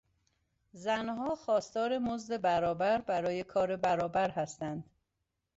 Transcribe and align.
زنها 0.73 1.35
خواستار 1.35 1.97
مزد 1.99 2.41
برابر 2.41 3.01
برای 3.01 3.43
کار 3.43 3.75
برابر 3.75 4.29
هستند. 4.31 4.83